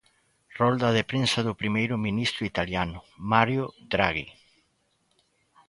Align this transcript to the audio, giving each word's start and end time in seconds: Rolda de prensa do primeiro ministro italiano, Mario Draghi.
Rolda 0.59 0.89
de 0.97 1.03
prensa 1.11 1.39
do 1.47 1.57
primeiro 1.61 1.95
ministro 2.07 2.41
italiano, 2.51 2.97
Mario 3.31 3.63
Draghi. 3.91 4.27